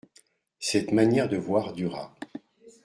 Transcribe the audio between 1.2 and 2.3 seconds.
de voir dura.